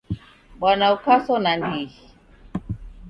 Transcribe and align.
Bwana 0.59 0.85
ukaso 0.95 1.33
nandighi! 1.43 1.99